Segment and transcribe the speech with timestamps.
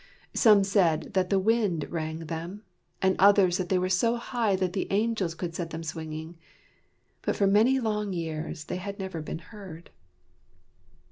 [0.33, 2.63] Some said that the wind rang them,
[3.03, 6.39] and others that they were so high that the angels could set them swinging.
[7.21, 9.91] But for many long years they had never been heard.